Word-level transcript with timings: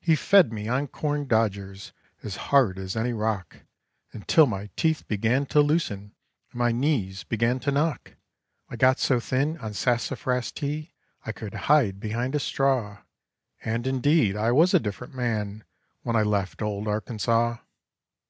He 0.00 0.16
fed 0.16 0.50
me 0.50 0.66
on 0.66 0.86
corn 0.88 1.26
dodgers 1.26 1.92
as 2.22 2.36
hard 2.48 2.78
as 2.78 2.96
any 2.96 3.12
rock, 3.12 3.58
Until 4.14 4.46
my 4.46 4.70
teeth 4.76 5.06
began 5.06 5.44
to 5.52 5.60
loosen 5.60 6.14
and 6.50 6.54
my 6.58 6.72
knees 6.72 7.22
began 7.24 7.60
to 7.60 7.70
knock; 7.70 8.14
I 8.70 8.76
got 8.76 8.98
so 8.98 9.20
thin 9.20 9.58
on 9.58 9.74
sassafras 9.74 10.52
tea 10.52 10.94
I 11.26 11.32
could 11.32 11.52
hide 11.68 12.00
behind 12.00 12.34
a 12.34 12.40
straw, 12.40 13.02
And 13.62 13.86
indeed 13.86 14.36
I 14.38 14.52
was 14.52 14.72
a 14.72 14.80
different 14.80 15.14
man 15.14 15.64
when 16.00 16.16
I 16.16 16.22
left 16.22 16.62
old 16.62 16.88
Arkansaw. 16.88 17.58